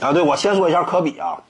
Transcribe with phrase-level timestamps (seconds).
[0.00, 1.42] 啊，对，我先说一下科比啊，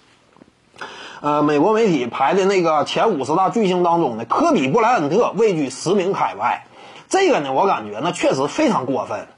[1.20, 6.64] 呃，美国媒体排的那个前五十大巨星当中呢，科比布莱恩特位居十名开外，
[7.08, 9.28] 这个呢，我感觉呢确实非常过分。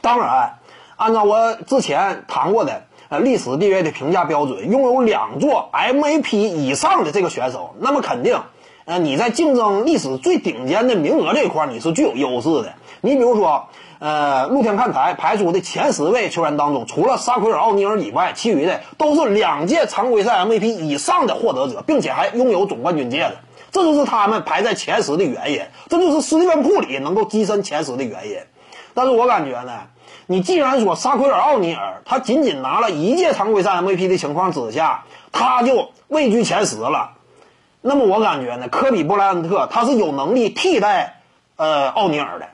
[0.00, 0.58] 当然，
[0.96, 8.40] 按照我之前谈过的呃历史地位的评价标准，拥有两座 MVP 以上的这个选手，那么肯定，
[8.86, 12.72] 呃，你在竞争历史最顶尖的名额这一块，你是具有优势的。
[13.00, 13.66] 你比如说，
[13.98, 23.36] 呃，露天看台排出的前十位球员当中，除了沙奎尔·奥尼尔以外，其余的都是两届常规赛 MVP 以上的获得者，并且还拥有总冠军戒指，
[23.72, 28.38] 这就是他们排在前十的原因，这就是斯蒂芬·库里能够跻身前十的原因。
[28.94, 29.72] 但是我感觉呢，
[30.26, 37.10] 你既然说沙奎尔·奥尼尔他仅仅拿了一届常规赛 MVP 的情况之下，他就位居前十了，
[37.88, 41.20] 那么我感觉呢，科比·布莱恩特他是有能力替代
[41.54, 42.46] 呃奥尼尔的。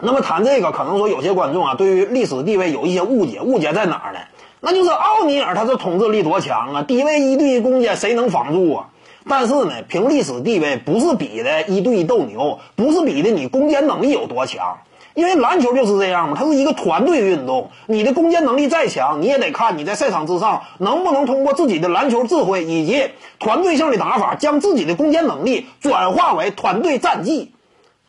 [0.00, 3.42] 那么谈这个，可能说有些观众啊，对于历史地位有一些误解。
[3.42, 4.20] 误解在哪儿呢？
[4.60, 8.88] 那就是奥尼尔他是统治力多强啊，低位一对一攻坚谁能防住啊？
[9.28, 14.78] 但是呢，凭历史地位不是比的一对一斗牛，不是比的你攻坚能力有多强。
[15.14, 17.70] 因为篮球就是这样嘛，它是一个团队运动。
[17.86, 27.52] 你的攻坚能力再强，你也得看你在赛场之上能不能通过自己的篮球智慧以及团队性的打法，将自己的攻坚能力转化为团队战绩。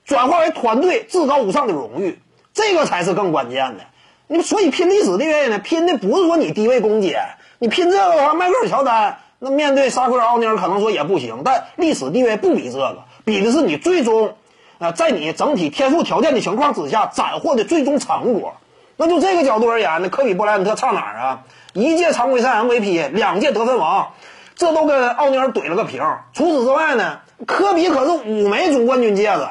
[0.04, 2.20] 转化为团队至高无上的荣誉，
[2.54, 3.86] 这个才是更关键的。
[4.28, 7.20] 你所以拼历史地位呢，拼的不是说你低位攻坚，
[7.58, 14.36] 你拼这个的话，迈克尔乔丹那面对沙克尔奥尼尔可能说也不行，但历史地位不比这个，比的是你最终，
[14.80, 18.56] 呃，在你整体天赋条件的情况之下斩获的最终成果。
[18.98, 21.42] 那就这个角度而言呢，科比布莱恩特差哪儿啊？
[21.74, 24.14] 一届常规赛 MVP，两届得分王，
[24.56, 26.02] 这都跟奥尼尔怼了个平。
[26.34, 29.48] 除此之外呢，科比可是五枚总冠军戒指。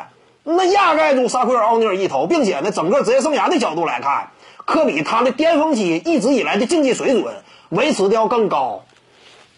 [0.47, 4.29] 那压盖住沙奎尔·奥尼尔一头，并且呢，整个职业生涯的角度来看，
[4.65, 7.35] 科比他的巅峰期一直以来的竞技水准
[7.71, 8.85] 维持的要更高。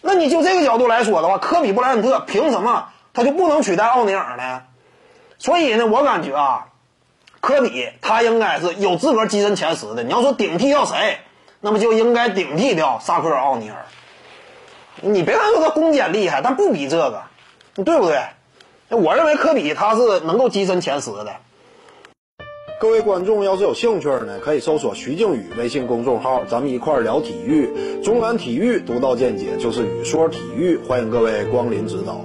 [0.01, 4.61] 那你就这个角度来说的话，科比布莱恩特凭什么他就不能取代奥尼尔呢？
[5.39, 6.67] 所以呢，我感觉啊，
[7.41, 10.03] 科比他应该是有资格跻身前十的。
[10.03, 11.19] 你要说顶替掉谁，
[11.61, 13.85] 那么就应该顶替掉沙克尔·奥尼尔。
[15.01, 17.23] 你别看说他攻坚厉害，但不比这个，
[17.75, 18.19] 对不对？
[18.89, 21.35] 我认为科比他是能够跻身前十的。
[22.79, 28.01] 各位观众要是有兴趣呢，可以搜索徐静宇微信公众号，咱们一块聊体育。
[28.03, 32.23] 中南体育独到见解就是语说体育，欢迎各位光临指导。